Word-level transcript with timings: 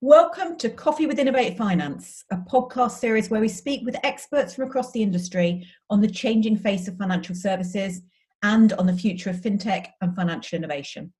Welcome 0.00 0.56
to 0.58 0.70
Coffee 0.70 1.06
with 1.06 1.18
Innovate 1.18 1.58
Finance, 1.58 2.24
a 2.30 2.36
podcast 2.36 2.92
series 2.92 3.30
where 3.30 3.40
we 3.40 3.48
speak 3.48 3.84
with 3.84 3.96
experts 4.04 4.54
from 4.54 4.68
across 4.68 4.92
the 4.92 5.02
industry 5.02 5.66
on 5.90 6.00
the 6.00 6.06
changing 6.06 6.56
face 6.56 6.86
of 6.86 6.96
financial 6.96 7.34
services 7.34 8.02
and 8.44 8.72
on 8.74 8.86
the 8.86 8.92
future 8.92 9.30
of 9.30 9.38
fintech 9.38 9.88
and 10.00 10.14
financial 10.14 10.56
innovation. 10.56 11.12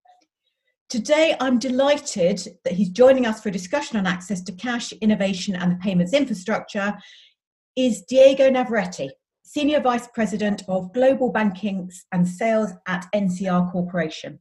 Today, 0.88 1.35
I'm 1.41 1.59
delighted 1.59 2.41
that 2.62 2.75
he's 2.75 2.91
joining 2.91 3.27
us 3.27 3.43
for 3.43 3.49
a 3.49 3.53
discussion 3.53 3.99
on 3.99 4.06
access 4.06 4.43
to 4.43 4.53
cash, 4.53 4.92
innovation, 5.01 5.56
and 5.56 5.72
the 5.72 5.76
payments 5.79 6.13
infrastructure. 6.13 6.97
Is 7.74 8.03
Diego 8.03 8.49
Navarrete, 8.49 9.10
Senior 9.42 9.81
Vice 9.81 10.06
President 10.15 10.63
of 10.69 10.92
Global 10.92 11.33
Banking 11.33 11.90
and 12.13 12.29
Sales 12.29 12.71
at 12.87 13.06
NCR 13.13 13.72
Corporation. 13.72 14.38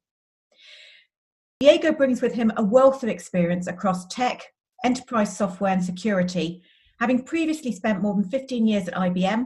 Diego 1.59 1.91
brings 1.91 2.21
with 2.21 2.33
him 2.33 2.51
a 2.57 2.63
wealth 2.63 3.01
of 3.01 3.09
experience 3.09 3.65
across 3.65 4.05
tech, 4.07 4.53
enterprise 4.83 5.35
software, 5.35 5.73
and 5.73 5.83
security, 5.83 6.61
having 6.99 7.23
previously 7.23 7.71
spent 7.71 8.01
more 8.01 8.13
than 8.13 8.29
15 8.29 8.68
years 8.68 8.87
at 8.87 8.93
IBM 8.93 9.45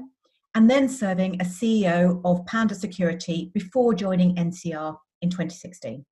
and 0.53 0.70
then 0.70 0.89
serving 0.89 1.39
as 1.39 1.58
CEO 1.58 2.22
of 2.26 2.45
Panda 2.45 2.76
Security 2.76 3.50
before 3.53 3.94
joining 3.94 4.36
NCR 4.36 4.98
in 5.22 5.30
2016. 5.30 6.05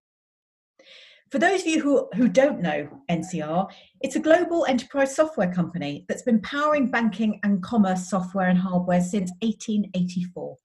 For 1.32 1.38
those 1.38 1.62
of 1.62 1.68
you 1.68 1.82
who, 1.82 2.08
who 2.16 2.30
don't 2.30 2.62
know 2.62 2.90
NCR, 3.12 3.70
it's 4.00 4.16
a 4.16 4.22
global 4.22 4.66
enterprise 4.66 5.14
software 5.14 5.54
company 5.54 6.06
that's 6.08 6.24
been 6.24 6.42
powering 6.42 6.90
banking 6.90 7.42
and 7.44 7.62
commerce 7.62 8.10
software 8.10 8.48
and 8.48 8.58
hardware 8.58 9.02
since 9.02 9.32
1884. 9.42 10.56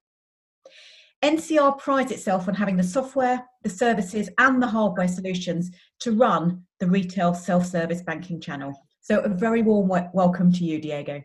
NCR 1.24 1.78
prides 1.78 2.12
itself 2.12 2.48
on 2.48 2.54
having 2.54 2.76
the 2.76 2.82
software, 2.82 3.42
the 3.62 3.70
services, 3.70 4.28
and 4.36 4.62
the 4.62 4.66
hardware 4.66 5.08
solutions 5.08 5.70
to 6.00 6.12
run 6.12 6.62
the 6.80 6.86
retail 6.86 7.32
self 7.32 7.64
service 7.64 8.02
banking 8.02 8.42
channel. 8.42 8.74
So, 9.00 9.20
a 9.20 9.28
very 9.30 9.62
warm 9.62 9.88
welcome 10.12 10.52
to 10.52 10.64
you, 10.64 10.78
Diego. 10.78 11.22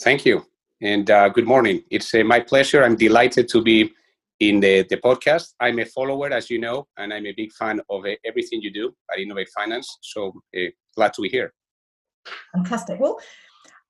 Thank 0.00 0.24
you. 0.24 0.46
And 0.80 1.10
uh, 1.10 1.28
good 1.28 1.46
morning. 1.46 1.82
It's 1.90 2.14
uh, 2.14 2.24
my 2.24 2.40
pleasure. 2.40 2.82
I'm 2.82 2.96
delighted 2.96 3.50
to 3.50 3.62
be 3.62 3.92
in 4.40 4.60
the, 4.60 4.86
the 4.88 4.96
podcast. 4.96 5.52
I'm 5.60 5.78
a 5.78 5.84
follower, 5.84 6.32
as 6.32 6.48
you 6.48 6.58
know, 6.58 6.86
and 6.96 7.12
I'm 7.12 7.26
a 7.26 7.32
big 7.32 7.52
fan 7.52 7.82
of 7.90 8.06
uh, 8.06 8.14
everything 8.24 8.62
you 8.62 8.72
do 8.72 8.94
at 9.12 9.18
Innovate 9.18 9.50
Finance. 9.54 9.98
So, 10.00 10.32
uh, 10.56 10.70
glad 10.96 11.12
to 11.12 11.20
be 11.20 11.28
here. 11.28 11.52
Fantastic. 12.54 12.98
Well, 12.98 13.20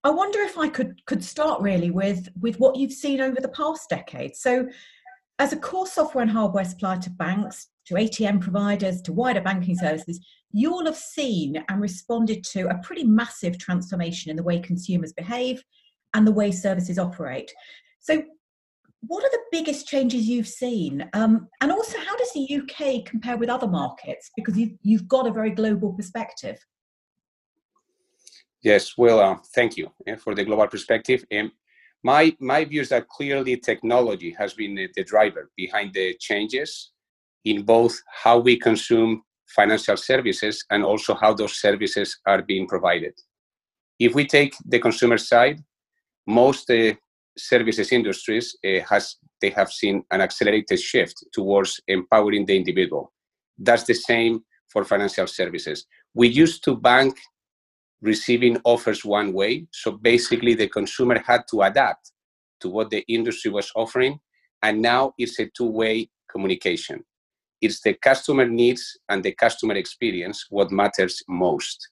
I 0.04 0.10
wonder 0.10 0.40
if 0.40 0.58
I 0.58 0.68
could 0.68 1.04
could 1.06 1.24
start 1.24 1.62
really 1.62 1.90
with 1.90 2.28
with 2.38 2.60
what 2.60 2.76
you've 2.76 2.92
seen 2.92 3.20
over 3.20 3.40
the 3.40 3.48
past 3.48 3.88
decade. 3.88 4.36
So, 4.36 4.68
as 5.38 5.52
a 5.52 5.56
core 5.56 5.86
software 5.86 6.22
and 6.22 6.30
hardware 6.30 6.64
supplier 6.64 7.00
to 7.00 7.10
banks, 7.10 7.68
to 7.86 7.94
ATM 7.94 8.40
providers, 8.40 9.00
to 9.02 9.12
wider 9.12 9.40
banking 9.40 9.76
services, 9.76 10.20
you 10.52 10.72
all 10.72 10.84
have 10.84 10.96
seen 10.96 11.64
and 11.68 11.80
responded 11.80 12.44
to 12.44 12.68
a 12.68 12.78
pretty 12.78 13.04
massive 13.04 13.58
transformation 13.58 14.30
in 14.30 14.36
the 14.36 14.42
way 14.42 14.60
consumers 14.60 15.12
behave 15.12 15.62
and 16.12 16.26
the 16.26 16.32
way 16.32 16.52
services 16.52 16.98
operate. 16.98 17.52
So, 18.00 18.22
what 19.06 19.24
are 19.24 19.30
the 19.30 19.44
biggest 19.50 19.86
changes 19.88 20.26
you've 20.26 20.48
seen? 20.48 21.08
Um, 21.14 21.48
and 21.62 21.72
also, 21.72 21.98
how 21.98 22.16
does 22.16 22.32
the 22.32 22.60
UK 22.60 23.06
compare 23.06 23.38
with 23.38 23.48
other 23.48 23.66
markets? 23.66 24.30
Because 24.36 24.56
you've, 24.56 24.78
you've 24.82 25.08
got 25.08 25.26
a 25.26 25.32
very 25.32 25.50
global 25.50 25.94
perspective. 25.94 26.58
Yes, 28.64 28.96
well, 28.96 29.20
uh, 29.20 29.36
thank 29.54 29.76
you 29.76 29.92
uh, 30.10 30.16
for 30.16 30.34
the 30.34 30.42
global 30.42 30.66
perspective. 30.66 31.22
Um, 31.38 31.52
my 32.02 32.34
my 32.40 32.64
view 32.64 32.80
is 32.80 32.88
that 32.88 33.08
clearly 33.08 33.58
technology 33.58 34.30
has 34.38 34.54
been 34.54 34.74
the, 34.74 34.88
the 34.96 35.04
driver 35.04 35.50
behind 35.54 35.92
the 35.92 36.14
changes 36.18 36.92
in 37.44 37.62
both 37.62 37.94
how 38.22 38.38
we 38.38 38.58
consume 38.58 39.22
financial 39.54 39.98
services 39.98 40.64
and 40.70 40.82
also 40.82 41.14
how 41.14 41.34
those 41.34 41.60
services 41.60 42.18
are 42.26 42.40
being 42.40 42.66
provided. 42.66 43.12
If 43.98 44.14
we 44.14 44.26
take 44.26 44.54
the 44.64 44.78
consumer 44.78 45.18
side, 45.18 45.62
most 46.26 46.70
uh, 46.70 46.94
services 47.36 47.92
industries 47.92 48.56
uh, 48.64 48.80
has 48.88 49.16
they 49.42 49.50
have 49.50 49.70
seen 49.70 50.04
an 50.10 50.22
accelerated 50.22 50.80
shift 50.80 51.22
towards 51.34 51.82
empowering 51.86 52.46
the 52.46 52.56
individual. 52.56 53.12
That's 53.58 53.84
the 53.84 53.94
same 53.94 54.42
for 54.68 54.84
financial 54.84 55.26
services. 55.26 55.86
We 56.14 56.28
used 56.28 56.64
to 56.64 56.74
bank 56.76 57.18
receiving 58.04 58.60
offers 58.64 59.04
one 59.04 59.32
way. 59.32 59.66
So 59.72 59.92
basically, 59.92 60.54
the 60.54 60.68
consumer 60.68 61.18
had 61.26 61.42
to 61.50 61.62
adapt 61.62 62.12
to 62.60 62.68
what 62.68 62.90
the 62.90 63.02
industry 63.08 63.50
was 63.50 63.72
offering. 63.74 64.20
And 64.62 64.80
now 64.80 65.14
it's 65.18 65.38
a 65.40 65.46
two 65.56 65.66
way 65.66 66.10
communication. 66.30 67.02
It's 67.60 67.80
the 67.80 67.94
customer 67.94 68.46
needs 68.46 68.98
and 69.08 69.22
the 69.22 69.32
customer 69.32 69.74
experience 69.74 70.46
what 70.50 70.70
matters 70.70 71.22
most. 71.28 71.88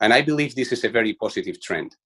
And 0.00 0.12
I 0.12 0.22
believe 0.22 0.54
this 0.54 0.72
is 0.72 0.84
a 0.84 0.88
very 0.88 1.14
positive 1.14 1.60
trend. 1.60 1.96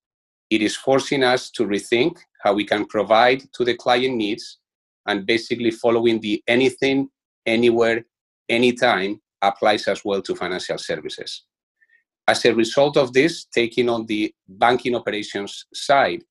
It 0.50 0.62
is 0.62 0.77
forcing 0.77 1.22
us 1.22 1.50
to 1.53 1.66
rethink 1.66 2.16
how 2.43 2.54
we 2.54 2.65
can 2.65 2.87
provide 2.87 3.43
to 3.54 3.65
the 3.65 3.75
client 3.75 4.16
needs 4.16 4.59
and 5.06 5.27
basically 5.27 5.71
following 5.71 6.21
the 6.21 6.43
anything, 6.49 7.09
anywhere, 7.47 8.04
anytime 8.49 9.21
applies 9.43 9.87
as 9.88 10.03
well 10.04 10.22
to 10.22 10.34
financial 10.34 10.78
services. 10.78 11.44
As 12.26 12.44
a 12.44 12.54
result 12.54 12.96
of 12.96 13.12
this, 13.12 13.44
taking 13.46 13.88
on 13.88 14.06
the 14.06 14.34
banking 14.48 14.94
operations 14.94 15.66
side, 15.74 16.22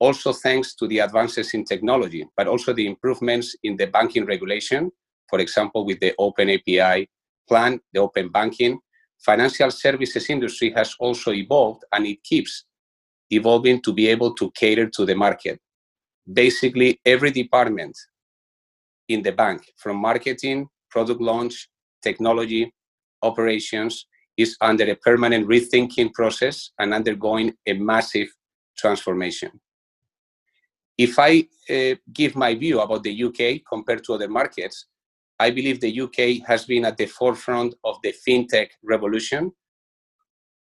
also 0.00 0.32
thanks 0.32 0.74
to 0.74 0.86
the 0.88 0.98
advances 1.00 1.54
in 1.54 1.64
technology, 1.64 2.26
but 2.36 2.46
also 2.46 2.72
the 2.72 2.86
improvements 2.86 3.54
in 3.62 3.76
the 3.76 3.86
banking 3.86 4.26
regulation, 4.26 4.90
for 5.28 5.40
example, 5.40 5.84
with 5.84 6.00
the 6.00 6.14
Open 6.18 6.50
API 6.50 7.08
plan, 7.48 7.80
the 7.92 8.00
open 8.00 8.28
banking, 8.28 8.78
financial 9.18 9.70
services 9.70 10.30
industry 10.30 10.70
has 10.70 10.94
also 11.00 11.32
evolved 11.32 11.82
and 11.92 12.06
it 12.06 12.22
keeps 12.22 12.64
evolving 13.30 13.80
to 13.82 13.92
be 13.92 14.06
able 14.08 14.34
to 14.34 14.50
cater 14.52 14.88
to 14.88 15.04
the 15.04 15.14
market. 15.14 15.58
Basically, 16.30 17.00
every 17.04 17.30
department 17.30 17.96
in 19.08 19.22
the 19.22 19.32
bank, 19.32 19.62
from 19.76 19.96
marketing, 19.96 20.68
product 20.90 21.20
launch, 21.20 21.68
technology, 22.02 22.72
operations, 23.22 24.06
is 24.38 24.56
under 24.60 24.84
a 24.84 24.94
permanent 24.94 25.46
rethinking 25.48 26.14
process 26.14 26.70
and 26.78 26.94
undergoing 26.94 27.52
a 27.66 27.72
massive 27.74 28.28
transformation. 28.78 29.50
If 30.96 31.18
I 31.18 31.46
uh, 31.68 31.96
give 32.12 32.36
my 32.36 32.54
view 32.54 32.80
about 32.80 33.02
the 33.02 33.24
UK 33.24 33.62
compared 33.68 34.04
to 34.04 34.14
other 34.14 34.28
markets, 34.28 34.86
I 35.40 35.50
believe 35.50 35.80
the 35.80 36.00
UK 36.00 36.46
has 36.46 36.64
been 36.64 36.84
at 36.84 36.96
the 36.96 37.06
forefront 37.06 37.74
of 37.84 37.96
the 38.02 38.14
fintech 38.26 38.68
revolution. 38.82 39.52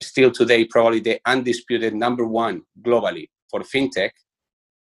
Still 0.02 0.32
today, 0.32 0.66
probably 0.66 1.00
the 1.02 1.20
undisputed 1.26 1.94
number 1.94 2.26
one 2.26 2.62
globally 2.82 3.30
for 3.50 3.62
fintech. 3.62 4.12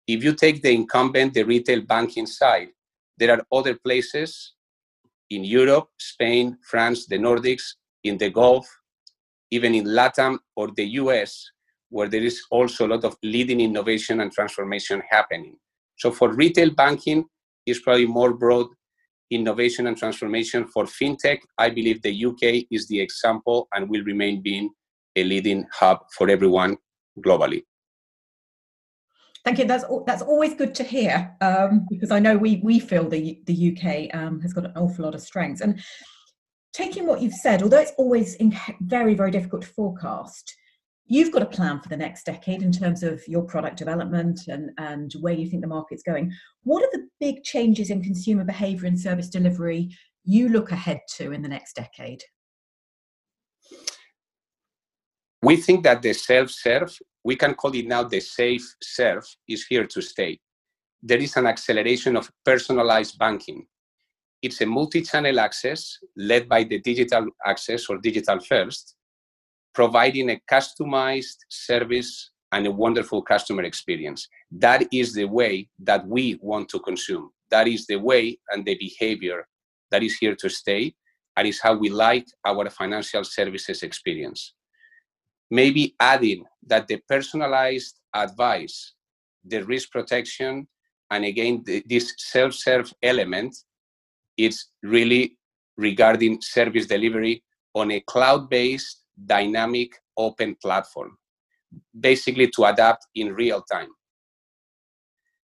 If 0.06 0.24
you 0.24 0.34
take 0.34 0.62
the 0.62 0.72
incumbent, 0.72 1.34
the 1.34 1.44
retail 1.44 1.82
banking 1.82 2.26
side, 2.26 2.68
there 3.18 3.30
are 3.30 3.42
other 3.52 3.74
places 3.74 4.54
in 5.30 5.44
Europe, 5.44 5.88
Spain, 5.98 6.58
France, 6.62 7.06
the 7.06 7.18
Nordics, 7.18 7.62
in 8.04 8.18
the 8.18 8.30
Gulf, 8.30 8.66
even 9.50 9.74
in 9.74 9.84
Latam 9.84 10.38
or 10.56 10.70
the 10.76 10.84
US, 11.00 11.50
where 11.90 12.08
there 12.08 12.22
is 12.22 12.42
also 12.50 12.86
a 12.86 12.92
lot 12.94 13.04
of 13.04 13.16
leading 13.22 13.60
innovation 13.60 14.20
and 14.20 14.32
transformation 14.32 15.02
happening. 15.10 15.56
So 15.98 16.10
for 16.10 16.32
retail 16.32 16.70
banking, 16.70 17.24
is 17.66 17.80
probably 17.80 18.06
more 18.06 18.32
broad 18.32 18.66
innovation 19.30 19.86
and 19.86 19.96
transformation. 19.96 20.66
For 20.66 20.84
fintech, 20.84 21.38
I 21.58 21.70
believe 21.70 22.02
the 22.02 22.26
UK 22.26 22.66
is 22.70 22.86
the 22.88 23.00
example 23.00 23.68
and 23.72 23.88
will 23.88 24.04
remain 24.04 24.42
being 24.42 24.70
a 25.16 25.24
leading 25.24 25.66
hub 25.72 26.00
for 26.16 26.28
everyone 26.28 26.76
globally. 27.24 27.64
Thank 29.44 29.58
you. 29.58 29.64
That's 29.64 29.84
that's 30.06 30.22
always 30.22 30.54
good 30.54 30.72
to 30.76 30.84
hear 30.84 31.36
um, 31.40 31.86
because 31.90 32.12
I 32.12 32.20
know 32.20 32.36
we 32.36 32.60
we 32.62 32.78
feel 32.78 33.08
the 33.08 33.40
the 33.46 33.72
UK 33.72 34.14
um, 34.16 34.40
has 34.40 34.52
got 34.52 34.66
an 34.66 34.72
awful 34.76 35.04
lot 35.04 35.16
of 35.16 35.20
strengths. 35.20 35.60
And 35.60 35.82
taking 36.72 37.06
what 37.06 37.20
you've 37.20 37.34
said, 37.34 37.62
although 37.62 37.80
it's 37.80 37.92
always 37.98 38.36
very, 38.80 39.14
very 39.14 39.30
difficult 39.30 39.62
to 39.62 39.68
forecast, 39.68 40.56
you've 41.06 41.32
got 41.32 41.42
a 41.42 41.46
plan 41.46 41.80
for 41.80 41.88
the 41.88 41.96
next 41.96 42.24
decade 42.24 42.62
in 42.62 42.72
terms 42.72 43.02
of 43.02 43.22
your 43.28 43.42
product 43.42 43.76
development 43.76 44.40
and, 44.48 44.70
and 44.78 45.12
where 45.20 45.34
you 45.34 45.48
think 45.48 45.62
the 45.62 45.68
market's 45.68 46.02
going. 46.02 46.32
What 46.62 46.82
are 46.82 46.90
the 46.92 47.06
big 47.20 47.42
changes 47.42 47.90
in 47.90 48.02
consumer 48.02 48.44
behavior 48.44 48.86
and 48.86 48.98
service 48.98 49.28
delivery 49.28 49.94
you 50.24 50.48
look 50.48 50.72
ahead 50.72 51.00
to 51.16 51.32
in 51.32 51.42
the 51.42 51.48
next 51.48 51.74
decade? 51.74 52.22
We 55.42 55.56
think 55.56 55.82
that 55.82 56.02
the 56.02 56.12
self 56.12 56.50
serve, 56.50 56.96
we 57.24 57.36
can 57.36 57.54
call 57.54 57.74
it 57.74 57.86
now 57.86 58.04
the 58.04 58.20
safe 58.20 58.74
serve, 58.80 59.26
is 59.48 59.66
here 59.66 59.86
to 59.86 60.00
stay. 60.00 60.38
There 61.02 61.18
is 61.18 61.36
an 61.36 61.46
acceleration 61.46 62.16
of 62.16 62.30
personalized 62.44 63.18
banking 63.18 63.66
it's 64.42 64.60
a 64.60 64.66
multi-channel 64.66 65.38
access 65.40 65.98
led 66.16 66.48
by 66.48 66.64
the 66.64 66.80
digital 66.80 67.26
access 67.46 67.86
or 67.88 67.98
digital 67.98 68.40
first, 68.40 68.96
providing 69.72 70.30
a 70.30 70.40
customized 70.50 71.38
service 71.48 72.30
and 72.50 72.66
a 72.66 72.70
wonderful 72.70 73.22
customer 73.22 73.62
experience. 73.62 74.28
That 74.50 74.86
is 74.92 75.14
the 75.14 75.24
way 75.24 75.68
that 75.78 76.06
we 76.06 76.38
want 76.42 76.68
to 76.70 76.80
consume. 76.80 77.30
That 77.50 77.68
is 77.68 77.86
the 77.86 77.96
way 77.96 78.38
and 78.50 78.64
the 78.64 78.76
behavior 78.76 79.46
that 79.90 80.02
is 80.02 80.16
here 80.16 80.36
to 80.36 80.48
stay. 80.48 80.94
and 81.36 81.48
it's 81.48 81.60
how 81.60 81.74
we 81.74 81.88
like 81.88 82.26
our 82.44 82.68
financial 82.68 83.24
services 83.24 83.82
experience. 83.82 84.54
Maybe 85.50 85.94
adding 85.98 86.44
that 86.66 86.88
the 86.88 86.98
personalized 87.08 87.98
advice, 88.14 88.94
the 89.44 89.64
risk 89.64 89.90
protection, 89.90 90.68
and 91.10 91.24
again, 91.24 91.62
the, 91.64 91.82
this 91.86 92.14
self 92.18 92.54
serve 92.54 92.92
element, 93.02 93.56
it's 94.44 94.70
really 94.82 95.38
regarding 95.76 96.40
service 96.40 96.86
delivery 96.86 97.42
on 97.74 97.90
a 97.92 98.00
cloud 98.00 98.50
based, 98.50 99.04
dynamic, 99.26 99.90
open 100.16 100.56
platform, 100.60 101.16
basically 101.98 102.48
to 102.54 102.64
adapt 102.64 103.06
in 103.14 103.32
real 103.32 103.62
time. 103.70 103.88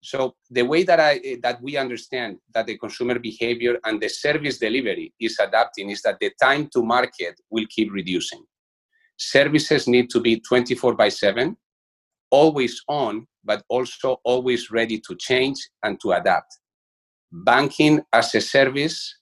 So 0.03 0.35
the 0.51 0.63
way 0.63 0.83
that 0.83 0.99
I 0.99 1.39
that 1.43 1.63
we 1.63 1.77
understand 1.77 2.39
that 2.55 2.67
the 2.67 2.77
consumer 2.77 3.19
behavior 3.21 3.79
and 3.85 4.01
the 4.01 4.09
service 4.09 4.59
delivery 4.59 5.15
is 5.21 5.39
adapting 5.39 5.91
is 5.91 6.03
that 6.03 6.19
the 6.21 6.33
time 6.43 6.69
to 6.75 6.83
market 6.83 7.35
will 7.51 7.67
keep 7.71 7.93
reducing. 7.93 8.43
Services 9.17 9.87
need 9.87 10.11
to 10.11 10.21
be 10.21 10.41
24 10.41 10.95
by 10.95 11.09
7, 11.09 11.57
always 12.31 12.83
on, 12.89 13.27
but 13.45 13.63
also 13.69 14.17
always 14.25 14.73
ready 14.73 14.99
to 15.07 15.15
change 15.17 15.59
and 15.85 16.01
to 16.01 16.13
adapt. 16.13 16.59
Banking 17.33 18.03
as 18.13 18.35
a 18.35 18.41
service 18.41 19.17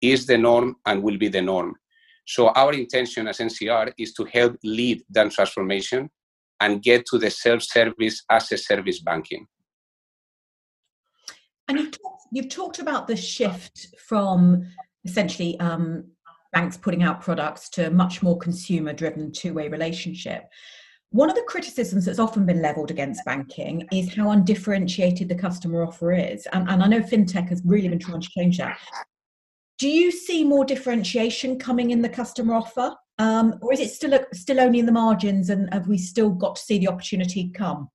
is 0.00 0.26
the 0.26 0.38
norm 0.38 0.76
and 0.86 1.02
will 1.02 1.18
be 1.18 1.28
the 1.28 1.42
norm. 1.42 1.74
So 2.26 2.48
our 2.48 2.72
intention 2.72 3.28
as 3.28 3.38
NCR 3.38 3.92
is 3.98 4.12
to 4.14 4.24
help 4.24 4.56
lead 4.64 5.02
that 5.10 5.32
transformation 5.32 6.10
and 6.60 6.82
get 6.82 7.04
to 7.06 7.18
the 7.18 7.30
self-service 7.30 8.24
as 8.30 8.52
a 8.52 8.58
service 8.58 9.00
banking. 9.00 9.46
And 11.68 11.78
you've 11.78 11.90
talked, 11.90 12.22
you've 12.32 12.48
talked 12.48 12.78
about 12.78 13.06
the 13.06 13.16
shift 13.16 13.94
from 13.98 14.66
essentially 15.04 15.58
um, 15.60 16.04
banks 16.52 16.76
putting 16.76 17.02
out 17.02 17.20
products 17.20 17.68
to 17.70 17.90
much 17.90 18.22
more 18.22 18.38
consumer 18.38 18.92
driven 18.92 19.32
two 19.32 19.52
way 19.52 19.68
relationship. 19.68 20.44
One 21.10 21.30
of 21.30 21.36
the 21.36 21.42
criticisms 21.42 22.04
that's 22.04 22.18
often 22.18 22.44
been 22.44 22.60
levelled 22.60 22.90
against 22.90 23.24
banking 23.24 23.86
is 23.92 24.14
how 24.14 24.30
undifferentiated 24.30 25.28
the 25.28 25.34
customer 25.34 25.84
offer 25.84 26.12
is. 26.12 26.46
And, 26.52 26.68
and 26.68 26.82
I 26.82 26.88
know 26.88 27.00
FinTech 27.00 27.48
has 27.48 27.62
really 27.64 27.88
been 27.88 27.98
trying 27.98 28.20
to 28.20 28.28
change 28.28 28.58
that. 28.58 28.78
Do 29.78 29.88
you 29.88 30.10
see 30.10 30.42
more 30.42 30.64
differentiation 30.64 31.58
coming 31.58 31.90
in 31.90 32.02
the 32.02 32.08
customer 32.08 32.54
offer? 32.54 32.94
Um, 33.18 33.58
or 33.62 33.72
is 33.72 33.80
it 33.80 33.90
still, 33.90 34.18
still 34.32 34.60
only 34.60 34.78
in 34.78 34.86
the 34.86 34.92
margins 34.92 35.48
and 35.48 35.72
have 35.72 35.88
we 35.88 35.96
still 35.96 36.30
got 36.30 36.56
to 36.56 36.62
see 36.62 36.78
the 36.78 36.88
opportunity 36.88 37.50
come? 37.50 37.88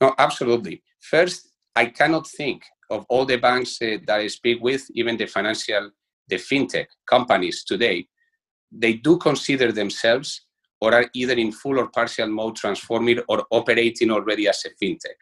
No, 0.00 0.14
absolutely. 0.18 0.82
First, 1.00 1.52
I 1.76 1.86
cannot 1.86 2.26
think 2.26 2.64
of 2.90 3.06
all 3.08 3.24
the 3.24 3.36
banks 3.36 3.80
uh, 3.80 3.98
that 4.06 4.20
I 4.20 4.26
speak 4.26 4.62
with, 4.62 4.84
even 4.94 5.16
the 5.16 5.26
financial, 5.26 5.90
the 6.28 6.36
fintech 6.36 6.86
companies 7.06 7.64
today, 7.64 8.08
they 8.70 8.94
do 8.94 9.18
consider 9.18 9.70
themselves 9.70 10.46
or 10.82 10.92
are 10.92 11.08
either 11.14 11.34
in 11.34 11.52
full 11.52 11.78
or 11.78 11.88
partial 11.90 12.26
mode 12.26 12.56
transforming 12.56 13.20
or 13.28 13.44
operating 13.52 14.10
already 14.10 14.48
as 14.48 14.64
a 14.66 14.84
fintech. 14.84 15.18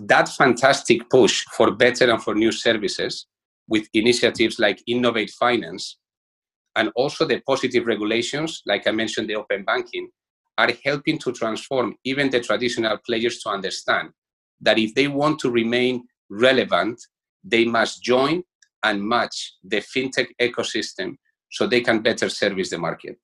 That 0.00 0.28
fantastic 0.28 1.08
push 1.08 1.44
for 1.56 1.70
better 1.70 2.10
and 2.10 2.20
for 2.20 2.34
new 2.34 2.50
services 2.50 3.28
with 3.68 3.88
initiatives 3.94 4.58
like 4.58 4.82
Innovate 4.88 5.30
Finance 5.30 5.98
and 6.74 6.90
also 6.96 7.24
the 7.24 7.40
positive 7.46 7.86
regulations, 7.86 8.62
like 8.66 8.88
I 8.88 8.90
mentioned, 8.90 9.30
the 9.30 9.36
open 9.36 9.64
banking, 9.64 10.10
are 10.58 10.72
helping 10.84 11.18
to 11.18 11.30
transform 11.32 11.94
even 12.02 12.28
the 12.28 12.40
traditional 12.40 12.98
players 13.06 13.38
to 13.42 13.50
understand 13.50 14.08
that 14.60 14.76
if 14.76 14.92
they 14.94 15.06
want 15.06 15.38
to 15.38 15.50
remain 15.50 16.02
relevant, 16.30 17.00
they 17.44 17.64
must 17.64 18.02
join 18.02 18.42
and 18.82 19.00
match 19.00 19.54
the 19.62 19.76
fintech 19.76 20.28
ecosystem 20.40 21.16
so 21.52 21.64
they 21.64 21.80
can 21.80 22.00
better 22.00 22.28
service 22.28 22.70
the 22.70 22.78
market. 22.78 23.16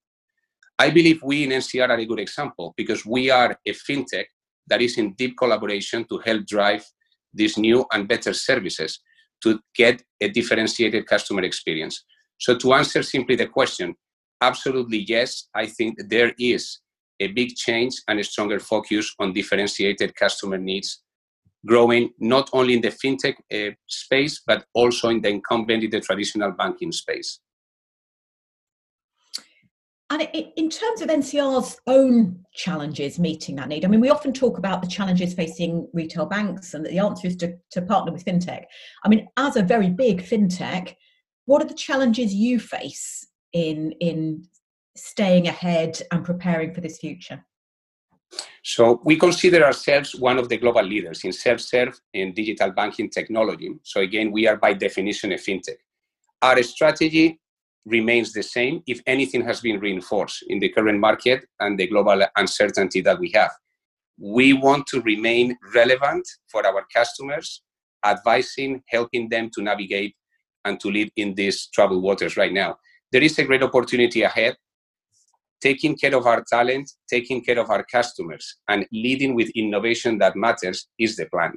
I 0.78 0.90
believe 0.90 1.22
we 1.22 1.44
in 1.44 1.50
NCR 1.50 1.88
are 1.88 1.98
a 1.98 2.06
good 2.06 2.20
example 2.20 2.74
because 2.76 3.06
we 3.06 3.30
are 3.30 3.56
a 3.66 3.72
fintech 3.72 4.26
that 4.66 4.82
is 4.82 4.98
in 4.98 5.12
deep 5.14 5.36
collaboration 5.36 6.04
to 6.08 6.18
help 6.18 6.46
drive 6.46 6.84
these 7.32 7.56
new 7.56 7.84
and 7.92 8.08
better 8.08 8.32
services 8.32 9.00
to 9.42 9.60
get 9.74 10.02
a 10.20 10.28
differentiated 10.28 11.06
customer 11.06 11.42
experience. 11.42 12.04
So, 12.38 12.56
to 12.56 12.74
answer 12.74 13.02
simply 13.02 13.36
the 13.36 13.46
question, 13.46 13.94
absolutely 14.40 15.04
yes, 15.08 15.48
I 15.54 15.66
think 15.66 15.98
there 16.08 16.32
is 16.38 16.80
a 17.20 17.28
big 17.28 17.54
change 17.54 17.94
and 18.08 18.18
a 18.18 18.24
stronger 18.24 18.58
focus 18.58 19.14
on 19.18 19.32
differentiated 19.32 20.14
customer 20.16 20.58
needs 20.58 21.02
growing 21.64 22.10
not 22.18 22.50
only 22.52 22.74
in 22.74 22.80
the 22.80 22.88
fintech 22.88 23.36
uh, 23.52 23.72
space, 23.86 24.42
but 24.46 24.64
also 24.74 25.08
in 25.08 25.20
the 25.20 25.28
incumbent 25.28 25.84
in 25.84 25.90
the 25.90 26.00
traditional 26.00 26.50
banking 26.50 26.92
space. 26.92 27.40
And 30.12 30.28
in 30.34 30.68
terms 30.68 31.00
of 31.00 31.08
NCR's 31.08 31.80
own 31.86 32.44
challenges 32.52 33.18
meeting 33.18 33.56
that 33.56 33.68
need, 33.68 33.86
I 33.86 33.88
mean, 33.88 34.02
we 34.02 34.10
often 34.10 34.34
talk 34.34 34.58
about 34.58 34.82
the 34.82 34.88
challenges 34.88 35.32
facing 35.32 35.88
retail 35.94 36.26
banks 36.26 36.74
and 36.74 36.84
the 36.84 36.98
answer 36.98 37.28
is 37.28 37.36
to, 37.36 37.56
to 37.70 37.80
partner 37.80 38.12
with 38.12 38.22
fintech. 38.22 38.64
I 39.04 39.08
mean, 39.08 39.26
as 39.38 39.56
a 39.56 39.62
very 39.62 39.88
big 39.88 40.22
fintech, 40.22 40.96
what 41.46 41.62
are 41.62 41.66
the 41.66 41.72
challenges 41.72 42.34
you 42.34 42.60
face 42.60 43.26
in, 43.54 43.92
in 44.00 44.44
staying 44.94 45.48
ahead 45.48 46.02
and 46.10 46.22
preparing 46.22 46.74
for 46.74 46.82
this 46.82 46.98
future? 46.98 47.42
So 48.62 49.00
we 49.06 49.16
consider 49.16 49.64
ourselves 49.64 50.14
one 50.14 50.38
of 50.38 50.50
the 50.50 50.58
global 50.58 50.84
leaders 50.84 51.24
in 51.24 51.32
self-serve 51.32 51.98
and 52.12 52.34
digital 52.34 52.70
banking 52.70 53.08
technology. 53.08 53.70
So 53.82 54.02
again, 54.02 54.30
we 54.30 54.46
are 54.46 54.58
by 54.58 54.74
definition 54.74 55.32
a 55.32 55.36
fintech. 55.36 55.78
Our 56.42 56.62
strategy 56.62 57.40
remains 57.84 58.32
the 58.32 58.42
same. 58.42 58.82
If 58.86 59.00
anything 59.06 59.44
has 59.44 59.60
been 59.60 59.80
reinforced 59.80 60.44
in 60.48 60.58
the 60.58 60.68
current 60.68 61.00
market 61.00 61.44
and 61.60 61.78
the 61.78 61.86
global 61.88 62.22
uncertainty 62.36 63.00
that 63.02 63.18
we 63.18 63.30
have. 63.34 63.50
We 64.18 64.52
want 64.52 64.86
to 64.88 65.00
remain 65.02 65.56
relevant 65.74 66.28
for 66.50 66.66
our 66.66 66.86
customers, 66.94 67.62
advising, 68.04 68.82
helping 68.88 69.28
them 69.28 69.50
to 69.54 69.62
navigate 69.62 70.14
and 70.64 70.78
to 70.80 70.88
lead 70.88 71.10
in 71.16 71.34
these 71.34 71.66
troubled 71.68 72.02
waters 72.02 72.36
right 72.36 72.52
now. 72.52 72.76
There 73.10 73.22
is 73.22 73.38
a 73.38 73.44
great 73.44 73.62
opportunity 73.62 74.22
ahead 74.22 74.56
taking 75.62 75.96
care 75.96 76.14
of 76.16 76.26
our 76.26 76.42
talent, 76.42 76.90
taking 77.08 77.42
care 77.42 77.58
of 77.58 77.70
our 77.70 77.84
customers, 77.84 78.56
and 78.68 78.84
leading 78.92 79.34
with 79.34 79.48
innovation 79.54 80.18
that 80.18 80.34
matters 80.34 80.88
is 80.98 81.16
the 81.16 81.26
plan. 81.26 81.52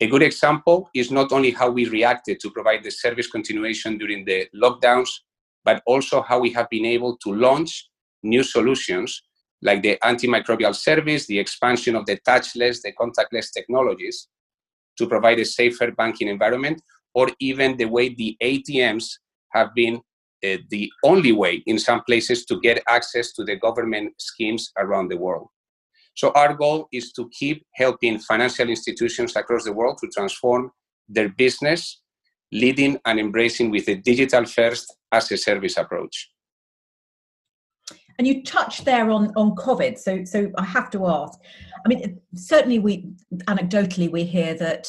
A 0.00 0.06
good 0.06 0.22
example 0.22 0.88
is 0.94 1.10
not 1.10 1.30
only 1.30 1.50
how 1.50 1.70
we 1.70 1.88
reacted 1.88 2.40
to 2.40 2.50
provide 2.50 2.82
the 2.82 2.90
service 2.90 3.26
continuation 3.26 3.98
during 3.98 4.24
the 4.24 4.46
lockdowns, 4.56 5.10
but 5.64 5.82
also 5.86 6.22
how 6.22 6.38
we 6.38 6.50
have 6.52 6.68
been 6.70 6.84
able 6.84 7.16
to 7.18 7.34
launch 7.34 7.88
new 8.22 8.42
solutions 8.42 9.22
like 9.62 9.82
the 9.82 9.98
antimicrobial 10.04 10.74
service, 10.74 11.26
the 11.26 11.38
expansion 11.38 11.96
of 11.96 12.06
the 12.06 12.18
touchless, 12.28 12.80
the 12.82 12.92
contactless 12.92 13.52
technologies 13.52 14.28
to 14.96 15.06
provide 15.06 15.38
a 15.38 15.44
safer 15.44 15.90
banking 15.92 16.28
environment, 16.28 16.82
or 17.14 17.28
even 17.40 17.76
the 17.76 17.84
way 17.84 18.14
the 18.14 18.36
ATMs 18.42 19.06
have 19.52 19.74
been 19.74 19.96
uh, 20.44 20.56
the 20.70 20.90
only 21.04 21.32
way 21.32 21.62
in 21.66 21.78
some 21.78 22.02
places 22.04 22.44
to 22.44 22.60
get 22.60 22.82
access 22.88 23.32
to 23.32 23.44
the 23.44 23.56
government 23.56 24.12
schemes 24.18 24.70
around 24.78 25.08
the 25.08 25.16
world. 25.16 25.48
So 26.14 26.32
our 26.32 26.54
goal 26.54 26.88
is 26.92 27.12
to 27.12 27.30
keep 27.32 27.64
helping 27.74 28.18
financial 28.18 28.68
institutions 28.68 29.36
across 29.36 29.64
the 29.64 29.72
world 29.72 29.98
to 29.98 30.08
transform 30.08 30.70
their 31.08 31.28
business, 31.28 32.02
leading 32.52 32.98
and 33.04 33.18
embracing 33.18 33.70
with 33.70 33.88
a 33.88 33.96
digital 33.96 34.44
first 34.44 34.96
as 35.12 35.30
a 35.30 35.36
service 35.36 35.76
approach. 35.76 36.30
And 38.18 38.26
you 38.26 38.42
touched 38.42 38.84
there 38.84 39.10
on, 39.10 39.32
on 39.36 39.54
COVID, 39.54 39.96
so 39.96 40.24
so 40.24 40.50
I 40.58 40.64
have 40.64 40.90
to 40.90 41.06
ask. 41.06 41.38
I 41.84 41.88
mean, 41.88 42.20
certainly 42.34 42.80
we 42.80 43.10
anecdotally 43.46 44.10
we 44.10 44.24
hear 44.24 44.54
that 44.54 44.88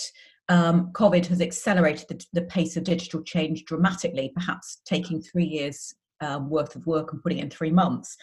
um, 0.50 0.92
COVID 0.94 1.28
has 1.28 1.40
accelerated 1.40 2.10
the, 2.10 2.26
the, 2.34 2.42
pace 2.48 2.76
of 2.76 2.84
digital 2.84 3.22
change 3.22 3.66
dramatically, 3.66 4.32
perhaps 4.34 4.82
taking 4.84 5.22
three 5.22 5.46
years 5.46 5.94
um, 6.22 6.50
worth 6.50 6.76
of 6.76 6.88
work 6.88 7.14
and 7.14 7.22
putting 7.22 7.38
it 7.38 7.44
in 7.44 7.50
three 7.52 7.72
months. 7.72 8.18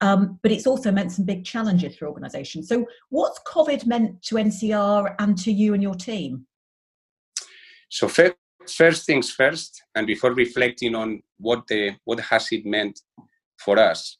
Um, 0.00 0.38
but 0.42 0.52
it's 0.52 0.66
also 0.66 0.92
meant 0.92 1.12
some 1.12 1.24
big 1.24 1.44
challenges 1.44 1.96
for 1.96 2.06
organisations. 2.06 2.68
So, 2.68 2.86
what's 3.10 3.40
COVID 3.46 3.86
meant 3.86 4.22
to 4.24 4.36
NCR 4.36 5.14
and 5.18 5.36
to 5.38 5.52
you 5.52 5.74
and 5.74 5.82
your 5.82 5.94
team? 5.94 6.46
So, 7.88 8.08
first, 8.68 9.06
things 9.06 9.30
first, 9.30 9.82
and 9.94 10.06
before 10.06 10.34
reflecting 10.34 10.94
on 10.94 11.22
what 11.38 11.66
the 11.66 11.96
what 12.04 12.20
has 12.20 12.48
it 12.52 12.64
meant 12.64 13.00
for 13.58 13.78
us, 13.78 14.18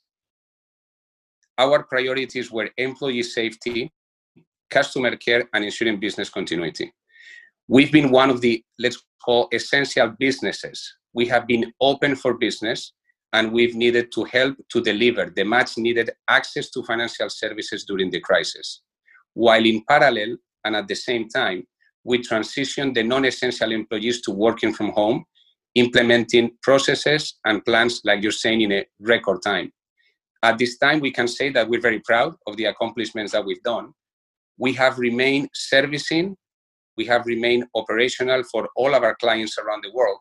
our 1.58 1.82
priorities 1.84 2.50
were 2.50 2.70
employee 2.76 3.22
safety, 3.22 3.92
customer 4.70 5.16
care, 5.16 5.48
and 5.52 5.64
ensuring 5.64 6.00
business 6.00 6.28
continuity. 6.28 6.92
We've 7.68 7.92
been 7.92 8.10
one 8.10 8.30
of 8.30 8.40
the, 8.40 8.64
let's 8.78 9.02
call, 9.24 9.48
essential 9.52 10.14
businesses. 10.18 10.94
We 11.14 11.26
have 11.28 11.46
been 11.46 11.72
open 11.80 12.16
for 12.16 12.34
business 12.34 12.92
and 13.32 13.52
we've 13.52 13.74
needed 13.74 14.12
to 14.12 14.24
help 14.24 14.56
to 14.70 14.80
deliver 14.80 15.32
the 15.34 15.44
much 15.44 15.78
needed 15.78 16.10
access 16.28 16.70
to 16.70 16.82
financial 16.82 17.30
services 17.30 17.84
during 17.84 18.10
the 18.10 18.20
crisis. 18.20 18.82
While 19.34 19.64
in 19.64 19.84
parallel 19.88 20.36
and 20.64 20.76
at 20.76 20.88
the 20.88 20.94
same 20.94 21.28
time, 21.28 21.66
we 22.04 22.18
transitioned 22.18 22.94
the 22.94 23.02
non 23.02 23.24
essential 23.24 23.72
employees 23.72 24.20
to 24.22 24.30
working 24.30 24.72
from 24.72 24.90
home, 24.90 25.24
implementing 25.74 26.50
processes 26.62 27.34
and 27.44 27.64
plans, 27.64 28.00
like 28.04 28.22
you're 28.22 28.32
saying, 28.32 28.62
in 28.62 28.72
a 28.72 28.84
record 29.00 29.40
time. 29.42 29.72
At 30.42 30.58
this 30.58 30.76
time, 30.78 31.00
we 31.00 31.12
can 31.12 31.28
say 31.28 31.50
that 31.50 31.68
we're 31.68 31.80
very 31.80 32.00
proud 32.00 32.34
of 32.46 32.56
the 32.56 32.64
accomplishments 32.64 33.32
that 33.32 33.44
we've 33.44 33.62
done. 33.62 33.92
We 34.58 34.72
have 34.74 34.98
remained 34.98 35.48
servicing, 35.54 36.36
we 36.96 37.04
have 37.06 37.26
remained 37.26 37.64
operational 37.74 38.42
for 38.50 38.68
all 38.76 38.94
of 38.94 39.02
our 39.02 39.14
clients 39.16 39.56
around 39.58 39.82
the 39.84 39.92
world 39.92 40.18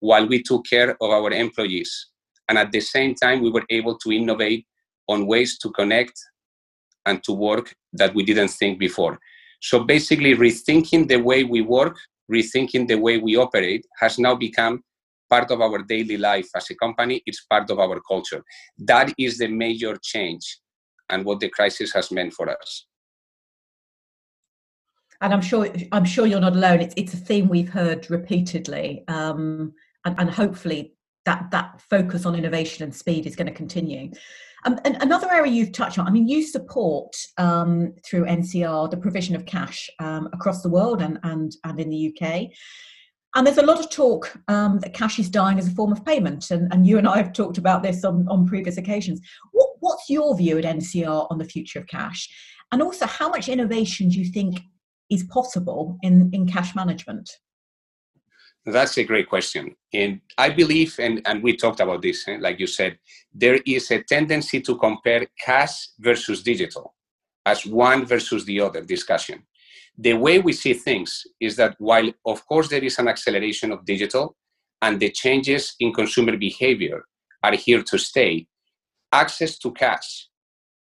while 0.00 0.26
we 0.26 0.42
took 0.42 0.64
care 0.66 0.96
of 1.00 1.10
our 1.10 1.30
employees. 1.32 2.08
And 2.48 2.58
at 2.58 2.72
the 2.72 2.80
same 2.80 3.14
time, 3.14 3.42
we 3.42 3.50
were 3.50 3.64
able 3.70 3.96
to 3.98 4.12
innovate 4.12 4.66
on 5.08 5.26
ways 5.26 5.58
to 5.58 5.70
connect 5.70 6.12
and 7.06 7.22
to 7.24 7.32
work 7.32 7.74
that 7.92 8.14
we 8.14 8.22
didn't 8.22 8.48
think 8.48 8.78
before. 8.78 9.18
So 9.64 9.82
basically, 9.82 10.34
rethinking 10.34 11.08
the 11.08 11.16
way 11.16 11.42
we 11.42 11.62
work, 11.62 11.96
rethinking 12.30 12.86
the 12.86 12.98
way 12.98 13.16
we 13.16 13.34
operate 13.34 13.86
has 13.98 14.18
now 14.18 14.34
become 14.34 14.82
part 15.30 15.50
of 15.50 15.62
our 15.62 15.78
daily 15.78 16.18
life 16.18 16.46
as 16.54 16.68
a 16.68 16.74
company. 16.74 17.22
It's 17.24 17.46
part 17.46 17.70
of 17.70 17.78
our 17.78 17.98
culture. 18.06 18.44
That 18.76 19.14
is 19.16 19.38
the 19.38 19.48
major 19.48 19.96
change 20.02 20.58
and 21.08 21.24
what 21.24 21.40
the 21.40 21.48
crisis 21.48 21.94
has 21.94 22.10
meant 22.10 22.34
for 22.34 22.50
us. 22.50 22.86
And 25.22 25.32
I'm 25.32 25.40
sure 25.40 25.66
I'm 25.92 26.04
sure 26.04 26.26
you're 26.26 26.40
not 26.40 26.56
alone. 26.56 26.82
It's 26.82 26.94
it's 26.98 27.14
a 27.14 27.24
theme 27.28 27.48
we've 27.48 27.70
heard 27.70 28.10
repeatedly, 28.10 29.04
um, 29.08 29.72
and, 30.04 30.14
and 30.20 30.28
hopefully 30.28 30.92
that 31.24 31.50
that 31.52 31.80
focus 31.80 32.26
on 32.26 32.34
innovation 32.34 32.84
and 32.84 32.94
speed 32.94 33.24
is 33.24 33.34
going 33.34 33.46
to 33.46 33.60
continue. 33.62 34.10
Um, 34.64 34.78
and 34.84 34.96
another 35.02 35.30
area 35.30 35.52
you've 35.52 35.72
touched 35.72 35.98
on, 35.98 36.06
I 36.06 36.10
mean, 36.10 36.26
you 36.26 36.42
support 36.42 37.14
um, 37.36 37.94
through 38.04 38.24
NCR 38.24 38.90
the 38.90 38.96
provision 38.96 39.36
of 39.36 39.44
cash 39.44 39.90
um, 40.00 40.28
across 40.32 40.62
the 40.62 40.70
world 40.70 41.02
and, 41.02 41.18
and, 41.22 41.54
and 41.64 41.78
in 41.78 41.90
the 41.90 42.14
UK. 42.16 42.50
And 43.34 43.46
there's 43.46 43.58
a 43.58 43.66
lot 43.66 43.80
of 43.80 43.90
talk 43.90 44.32
um, 44.48 44.78
that 44.80 44.94
cash 44.94 45.18
is 45.18 45.28
dying 45.28 45.58
as 45.58 45.66
a 45.66 45.72
form 45.72 45.92
of 45.92 46.04
payment. 46.04 46.50
And, 46.50 46.72
and 46.72 46.86
you 46.86 46.98
and 46.98 47.08
I 47.08 47.16
have 47.16 47.32
talked 47.32 47.58
about 47.58 47.82
this 47.82 48.04
on, 48.04 48.26
on 48.28 48.46
previous 48.46 48.76
occasions. 48.76 49.20
What, 49.52 49.70
what's 49.80 50.08
your 50.08 50.36
view 50.36 50.56
at 50.58 50.64
NCR 50.64 51.26
on 51.30 51.38
the 51.38 51.44
future 51.44 51.80
of 51.80 51.86
cash? 51.88 52.28
And 52.72 52.80
also, 52.80 53.06
how 53.06 53.28
much 53.28 53.48
innovation 53.48 54.08
do 54.08 54.18
you 54.18 54.32
think 54.32 54.60
is 55.10 55.24
possible 55.24 55.98
in, 56.02 56.30
in 56.32 56.46
cash 56.46 56.74
management? 56.74 57.28
That's 58.66 58.96
a 58.96 59.04
great 59.04 59.28
question. 59.28 59.76
And 59.92 60.20
I 60.38 60.48
believe, 60.48 60.98
and, 60.98 61.20
and 61.26 61.42
we 61.42 61.56
talked 61.56 61.80
about 61.80 62.00
this, 62.00 62.26
eh, 62.26 62.38
like 62.40 62.58
you 62.58 62.66
said, 62.66 62.98
there 63.32 63.58
is 63.66 63.90
a 63.90 64.02
tendency 64.02 64.60
to 64.62 64.78
compare 64.78 65.26
cash 65.38 65.88
versus 65.98 66.42
digital 66.42 66.94
as 67.44 67.66
one 67.66 68.06
versus 68.06 68.44
the 68.46 68.60
other 68.60 68.82
discussion. 68.82 69.42
The 69.98 70.14
way 70.14 70.38
we 70.38 70.54
see 70.54 70.72
things 70.72 71.24
is 71.40 71.56
that 71.56 71.76
while, 71.78 72.10
of 72.24 72.46
course, 72.46 72.68
there 72.68 72.82
is 72.82 72.98
an 72.98 73.06
acceleration 73.06 73.70
of 73.70 73.84
digital 73.84 74.34
and 74.80 74.98
the 74.98 75.10
changes 75.10 75.76
in 75.78 75.92
consumer 75.92 76.36
behavior 76.36 77.04
are 77.42 77.54
here 77.54 77.82
to 77.82 77.98
stay, 77.98 78.46
access 79.12 79.58
to 79.58 79.72
cash, 79.72 80.28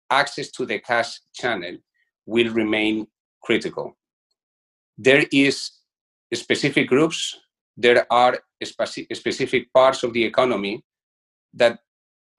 access 0.09 0.51
to 0.51 0.65
the 0.65 0.79
cash 0.79 1.19
channel 1.33 1.77
will 2.25 2.51
remain 2.53 3.07
critical. 3.41 3.97
There 4.97 5.25
is 5.31 5.71
specific 6.33 6.89
groups 6.89 7.35
there 7.79 8.05
are 8.11 8.37
speci- 8.61 9.07
specific 9.15 9.71
parts 9.73 10.03
of 10.03 10.11
the 10.11 10.23
economy 10.23 10.83
that, 11.53 11.79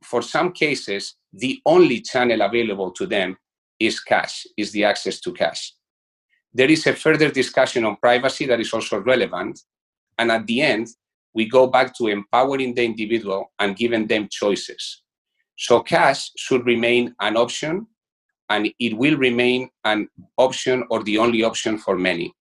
for 0.04 0.20
some 0.20 0.52
cases, 0.52 1.16
the 1.32 1.60
only 1.64 2.02
channel 2.02 2.42
available 2.42 2.90
to 2.92 3.06
them 3.06 3.38
is 3.78 4.00
cash, 4.00 4.46
is 4.58 4.70
the 4.72 4.84
access 4.84 5.18
to 5.20 5.32
cash. 5.32 5.72
There 6.52 6.70
is 6.70 6.86
a 6.86 6.92
further 6.92 7.30
discussion 7.30 7.86
on 7.86 7.96
privacy 7.96 8.44
that 8.46 8.60
is 8.60 8.72
also 8.74 9.00
relevant. 9.00 9.58
And 10.18 10.30
at 10.30 10.46
the 10.46 10.60
end, 10.60 10.88
we 11.32 11.48
go 11.48 11.66
back 11.68 11.96
to 11.96 12.08
empowering 12.08 12.74
the 12.74 12.84
individual 12.84 13.50
and 13.58 13.76
giving 13.76 14.06
them 14.06 14.28
choices. 14.30 15.02
So 15.56 15.80
cash 15.80 16.30
should 16.36 16.66
remain 16.66 17.14
an 17.20 17.38
option 17.38 17.86
and 18.50 18.68
it 18.78 18.94
will 18.94 19.16
remain 19.16 19.70
an 19.84 20.08
option 20.36 20.84
or 20.90 21.02
the 21.02 21.16
only 21.16 21.44
option 21.44 21.78
for 21.78 21.96
many 21.96 22.34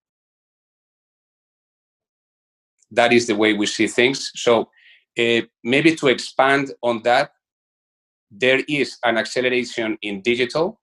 that 2.92 3.14
is 3.14 3.28
the 3.28 3.36
way 3.36 3.54
we 3.54 3.66
see 3.66 3.88
things. 3.88 4.32
So 4.36 4.70
uh, 5.18 5.42
maybe 5.64 5.96
to 5.96 6.08
expand 6.08 6.72
on 6.82 7.02
that, 7.04 7.32
there 8.32 8.62
is 8.68 8.98
an 9.04 9.18
acceleration 9.18 9.98
in 10.02 10.22
digital. 10.22 10.80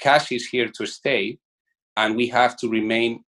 Cash 0.00 0.32
is 0.32 0.46
here 0.46 0.68
to 0.68 0.86
stay, 0.86 1.38
and 1.96 2.16
we 2.16 2.28
have 2.28 2.56
to 2.58 2.68
remain 2.68 3.24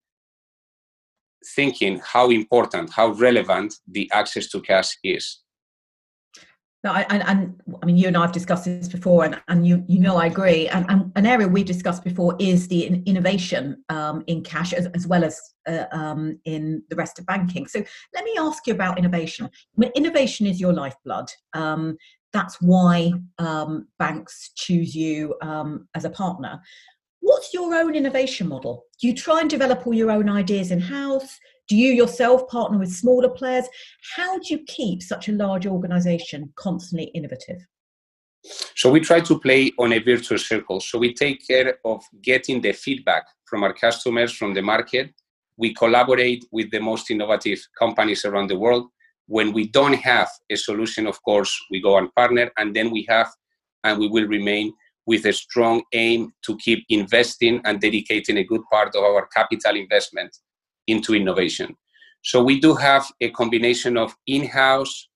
thinking 1.54 2.00
how 2.04 2.30
important, 2.30 2.90
how 2.92 3.08
relevant 3.08 3.74
the 3.86 4.10
access 4.12 4.48
to 4.48 4.60
cash 4.60 4.96
is. 5.04 5.42
No, 6.86 6.92
I, 6.92 7.04
and, 7.10 7.24
and, 7.24 7.60
I 7.82 7.86
mean, 7.86 7.96
you 7.96 8.06
and 8.06 8.16
I 8.16 8.20
have 8.20 8.30
discussed 8.30 8.64
this 8.64 8.86
before, 8.86 9.24
and, 9.24 9.42
and 9.48 9.66
you 9.66 9.84
you 9.88 9.98
know 9.98 10.18
I 10.18 10.26
agree. 10.26 10.68
And, 10.68 10.88
and 10.88 11.10
an 11.16 11.26
area 11.26 11.48
we've 11.48 11.66
discussed 11.66 12.04
before 12.04 12.36
is 12.38 12.68
the 12.68 12.86
innovation 13.06 13.82
um, 13.88 14.22
in 14.28 14.44
cash 14.44 14.72
as, 14.72 14.86
as 14.94 15.04
well 15.04 15.24
as 15.24 15.40
uh, 15.66 15.86
um, 15.90 16.38
in 16.44 16.84
the 16.88 16.94
rest 16.94 17.18
of 17.18 17.26
banking. 17.26 17.66
So 17.66 17.82
let 18.14 18.22
me 18.22 18.36
ask 18.38 18.68
you 18.68 18.72
about 18.72 18.98
innovation. 18.98 19.50
Mean, 19.76 19.90
innovation 19.96 20.46
is 20.46 20.60
your 20.60 20.72
lifeblood. 20.72 21.28
Um, 21.54 21.96
that's 22.32 22.62
why 22.62 23.14
um, 23.38 23.88
banks 23.98 24.52
choose 24.54 24.94
you 24.94 25.34
um, 25.42 25.88
as 25.96 26.04
a 26.04 26.10
partner. 26.10 26.60
What's 27.20 27.52
your 27.52 27.74
own 27.74 27.94
innovation 27.94 28.48
model? 28.48 28.84
Do 29.00 29.08
you 29.08 29.14
try 29.14 29.40
and 29.40 29.50
develop 29.50 29.86
all 29.86 29.94
your 29.94 30.10
own 30.10 30.28
ideas 30.28 30.70
in 30.70 30.80
house? 30.80 31.38
Do 31.68 31.76
you 31.76 31.92
yourself 31.92 32.46
partner 32.48 32.78
with 32.78 32.92
smaller 32.92 33.28
players? 33.28 33.66
How 34.14 34.38
do 34.38 34.44
you 34.50 34.60
keep 34.66 35.02
such 35.02 35.28
a 35.28 35.32
large 35.32 35.66
organization 35.66 36.52
constantly 36.56 37.06
innovative? 37.14 37.66
So 38.76 38.90
we 38.90 39.00
try 39.00 39.20
to 39.20 39.40
play 39.40 39.72
on 39.78 39.92
a 39.92 39.98
virtuous 39.98 40.46
circle. 40.46 40.80
So 40.80 40.98
we 40.98 41.12
take 41.12 41.46
care 41.46 41.78
of 41.84 42.04
getting 42.22 42.60
the 42.60 42.72
feedback 42.72 43.24
from 43.44 43.64
our 43.64 43.72
customers, 43.72 44.32
from 44.32 44.54
the 44.54 44.62
market. 44.62 45.12
We 45.56 45.74
collaborate 45.74 46.44
with 46.52 46.70
the 46.70 46.80
most 46.80 47.10
innovative 47.10 47.58
companies 47.78 48.24
around 48.24 48.48
the 48.48 48.58
world. 48.58 48.88
When 49.26 49.52
we 49.52 49.66
don't 49.66 49.94
have 49.94 50.28
a 50.50 50.56
solution, 50.56 51.08
of 51.08 51.20
course, 51.22 51.52
we 51.70 51.80
go 51.80 51.98
and 51.98 52.14
partner, 52.14 52.52
and 52.56 52.76
then 52.76 52.92
we 52.92 53.04
have 53.08 53.28
and 53.82 53.98
we 53.98 54.08
will 54.08 54.26
remain 54.26 54.72
with 55.06 55.24
a 55.26 55.32
strong 55.32 55.82
aim 55.92 56.32
to 56.44 56.56
keep 56.58 56.84
investing 56.88 57.60
and 57.64 57.80
dedicating 57.80 58.38
a 58.38 58.44
good 58.44 58.62
part 58.70 58.94
of 58.94 59.04
our 59.04 59.26
capital 59.28 59.76
investment 59.76 60.36
into 60.86 61.14
innovation. 61.14 61.74
So 62.22 62.42
we 62.42 62.60
do 62.60 62.74
have 62.74 63.06
a 63.20 63.30
combination 63.30 63.96
of 63.96 64.14
in-house 64.26 65.08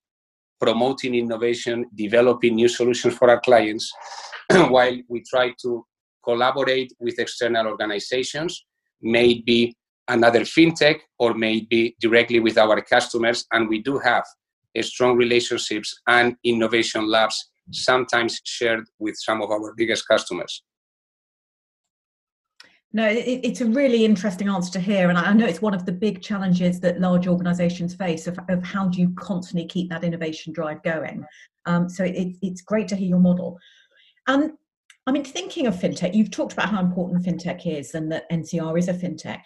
promoting 0.60 1.14
innovation, 1.14 1.86
developing 1.94 2.54
new 2.54 2.68
solutions 2.68 3.14
for 3.16 3.30
our 3.30 3.40
clients, 3.40 3.90
while 4.68 4.96
we 5.08 5.24
try 5.28 5.52
to 5.62 5.84
collaborate 6.22 6.92
with 7.00 7.18
external 7.18 7.66
organizations, 7.66 8.64
maybe 9.00 9.74
another 10.08 10.40
fintech 10.40 11.00
or 11.18 11.34
maybe 11.34 11.96
directly 12.00 12.40
with 12.40 12.58
our 12.58 12.80
customers. 12.82 13.46
And 13.52 13.68
we 13.68 13.80
do 13.82 13.98
have 13.98 14.24
strong 14.82 15.16
relationships 15.16 15.98
and 16.06 16.36
innovation 16.44 17.08
labs 17.08 17.50
sometimes 17.72 18.40
shared 18.44 18.84
with 18.98 19.16
some 19.16 19.42
of 19.42 19.50
our 19.50 19.74
biggest 19.76 20.06
customers. 20.08 20.62
No, 22.92 23.06
it, 23.06 23.40
it's 23.44 23.60
a 23.60 23.66
really 23.66 24.04
interesting 24.04 24.48
answer 24.48 24.72
to 24.72 24.80
hear. 24.80 25.08
And 25.08 25.18
I 25.18 25.32
know 25.32 25.46
it's 25.46 25.62
one 25.62 25.74
of 25.74 25.86
the 25.86 25.92
big 25.92 26.22
challenges 26.22 26.80
that 26.80 27.00
large 27.00 27.28
organizations 27.28 27.94
face 27.94 28.26
of, 28.26 28.38
of 28.48 28.64
how 28.64 28.88
do 28.88 29.00
you 29.00 29.12
constantly 29.14 29.68
keep 29.68 29.90
that 29.90 30.02
innovation 30.02 30.52
drive 30.52 30.82
going. 30.82 31.24
Um, 31.66 31.88
so 31.88 32.04
it, 32.04 32.36
it's 32.42 32.62
great 32.62 32.88
to 32.88 32.96
hear 32.96 33.08
your 33.08 33.20
model. 33.20 33.58
And 34.26 34.52
I 35.06 35.12
mean, 35.12 35.24
thinking 35.24 35.66
of 35.66 35.76
fintech, 35.76 36.14
you've 36.14 36.30
talked 36.30 36.52
about 36.52 36.68
how 36.68 36.80
important 36.80 37.24
fintech 37.24 37.64
is 37.66 37.94
and 37.94 38.10
that 38.10 38.30
NCR 38.30 38.78
is 38.78 38.88
a 38.88 38.94
fintech. 38.94 39.40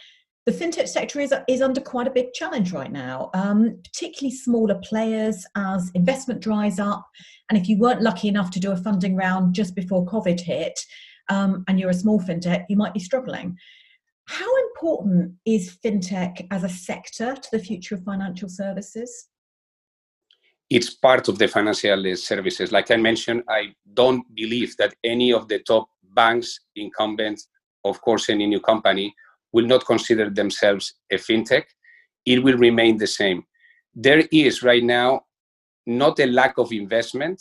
The 0.46 0.52
fintech 0.52 0.88
sector 0.88 1.20
is, 1.20 1.32
is 1.48 1.62
under 1.62 1.80
quite 1.80 2.06
a 2.06 2.10
big 2.10 2.34
challenge 2.34 2.72
right 2.72 2.92
now, 2.92 3.30
um, 3.32 3.80
particularly 3.82 4.36
smaller 4.36 4.78
players 4.84 5.46
as 5.56 5.90
investment 5.94 6.42
dries 6.42 6.78
up. 6.78 7.08
And 7.48 7.58
if 7.58 7.66
you 7.66 7.78
weren't 7.78 8.02
lucky 8.02 8.28
enough 8.28 8.50
to 8.50 8.60
do 8.60 8.70
a 8.70 8.76
funding 8.76 9.16
round 9.16 9.54
just 9.54 9.74
before 9.74 10.04
COVID 10.04 10.38
hit, 10.38 10.78
um, 11.30 11.64
and 11.66 11.80
you're 11.80 11.90
a 11.90 11.94
small 11.94 12.20
fintech, 12.20 12.66
you 12.68 12.76
might 12.76 12.92
be 12.92 13.00
struggling. 13.00 13.56
How 14.26 14.48
important 14.66 15.32
is 15.46 15.78
fintech 15.82 16.46
as 16.50 16.62
a 16.62 16.68
sector 16.68 17.34
to 17.34 17.48
the 17.50 17.58
future 17.58 17.94
of 17.94 18.04
financial 18.04 18.50
services? 18.50 19.28
It's 20.68 20.90
part 20.90 21.28
of 21.28 21.38
the 21.38 21.48
financial 21.48 22.16
services. 22.16 22.70
Like 22.70 22.90
I 22.90 22.96
mentioned, 22.96 23.44
I 23.48 23.74
don't 23.94 24.22
believe 24.34 24.76
that 24.76 24.94
any 25.04 25.32
of 25.32 25.48
the 25.48 25.60
top 25.60 25.88
banks, 26.14 26.60
incumbents, 26.76 27.48
of 27.84 28.00
course, 28.02 28.28
any 28.28 28.46
new 28.46 28.60
company 28.60 29.14
will 29.54 29.66
not 29.66 29.86
consider 29.86 30.28
themselves 30.28 30.84
a 31.10 31.16
fintech. 31.16 31.64
It 32.26 32.42
will 32.44 32.58
remain 32.58 32.98
the 32.98 33.06
same. 33.06 33.44
There 33.94 34.22
is 34.30 34.62
right 34.62 34.84
now 34.84 35.22
not 35.86 36.18
a 36.20 36.26
lack 36.26 36.58
of 36.58 36.72
investment 36.72 37.40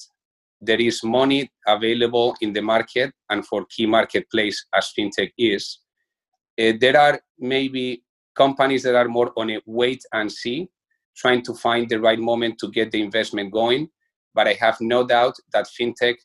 there 0.65 0.79
is 0.79 1.03
money 1.03 1.51
available 1.67 2.36
in 2.39 2.53
the 2.53 2.62
market 2.62 3.12
and 3.29 3.46
for 3.46 3.65
key 3.65 3.86
marketplace 3.86 4.65
as 4.74 4.93
fintech 4.98 5.32
is 5.38 5.79
uh, 6.62 6.74
there 6.79 6.98
are 6.98 7.20
maybe 7.39 8.03
companies 8.36 8.84
that 8.84 8.96
are 8.96 9.08
more 9.08 9.32
on 9.38 9.50
a 9.50 9.60
wait 9.65 10.01
and 10.13 10.32
see 10.32 10.70
trying 11.15 11.41
to 11.43 11.53
find 11.53 11.89
the 11.89 12.00
right 12.00 12.20
moment 12.20 12.58
to 12.60 12.70
get 12.72 12.91
the 12.91 13.01
investment 13.01 13.51
going. 13.51 13.88
But 14.34 14.48
I 14.48 14.53
have 14.53 14.77
no 14.82 15.05
doubt 15.05 15.36
that 15.51 15.67
fintech 15.79 16.15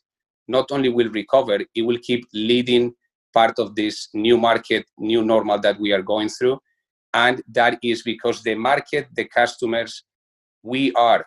not 0.47 0.71
only 0.71 0.89
will 0.89 1.09
recover, 1.09 1.59
it 1.75 1.81
will 1.81 1.99
keep 2.01 2.25
leading 2.33 2.95
part 3.33 3.59
of 3.59 3.75
this 3.75 4.09
new 4.13 4.37
market, 4.37 4.85
new 4.97 5.23
normal 5.23 5.59
that 5.59 5.79
we 5.79 5.91
are 5.91 6.01
going 6.01 6.29
through. 6.29 6.59
And 7.13 7.41
that 7.51 7.79
is 7.83 8.03
because 8.03 8.43
the 8.43 8.55
market, 8.55 9.07
the 9.13 9.25
customers, 9.25 10.03
we 10.63 10.91
are 10.93 11.25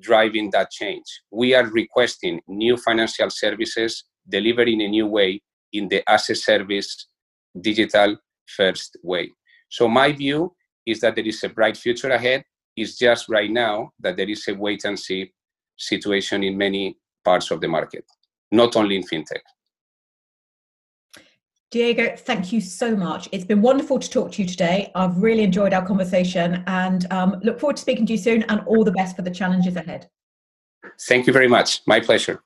driving 0.00 0.50
that 0.52 0.70
change. 0.70 1.04
We 1.30 1.54
are 1.54 1.66
requesting 1.66 2.40
new 2.48 2.76
financial 2.76 3.30
services 3.30 4.04
delivered 4.28 4.68
in 4.68 4.80
a 4.80 4.88
new 4.88 5.06
way 5.06 5.42
in 5.72 5.88
the 5.88 6.02
as 6.08 6.30
a 6.30 6.34
service 6.34 7.08
digital 7.60 8.16
first 8.46 8.96
way. 9.02 9.30
So 9.68 9.88
my 9.88 10.12
view 10.12 10.54
is 10.86 11.00
that 11.00 11.16
there 11.16 11.26
is 11.26 11.42
a 11.44 11.48
bright 11.48 11.76
future 11.76 12.10
ahead. 12.10 12.44
It's 12.76 12.98
just 12.98 13.28
right 13.28 13.50
now 13.50 13.90
that 14.00 14.16
there 14.16 14.28
is 14.28 14.46
a 14.48 14.54
wait 14.54 14.84
and 14.84 14.98
see 14.98 15.32
situation 15.76 16.42
in 16.42 16.56
many 16.56 16.96
parts 17.24 17.50
of 17.50 17.60
the 17.60 17.68
market, 17.68 18.04
not 18.50 18.76
only 18.76 18.96
in 18.96 19.02
fintech. 19.02 19.42
Diego, 21.72 22.14
thank 22.14 22.52
you 22.52 22.60
so 22.60 22.94
much. 22.94 23.30
It's 23.32 23.46
been 23.46 23.62
wonderful 23.62 23.98
to 23.98 24.10
talk 24.10 24.32
to 24.32 24.42
you 24.42 24.48
today. 24.48 24.92
I've 24.94 25.16
really 25.16 25.42
enjoyed 25.42 25.72
our 25.72 25.84
conversation 25.84 26.62
and 26.66 27.10
um, 27.10 27.40
look 27.42 27.58
forward 27.58 27.76
to 27.76 27.82
speaking 27.82 28.04
to 28.06 28.12
you 28.12 28.18
soon 28.18 28.42
and 28.50 28.60
all 28.66 28.84
the 28.84 28.92
best 28.92 29.16
for 29.16 29.22
the 29.22 29.30
challenges 29.30 29.74
ahead. 29.74 30.10
Thank 31.08 31.26
you 31.26 31.32
very 31.32 31.48
much. 31.48 31.80
My 31.86 31.98
pleasure. 31.98 32.42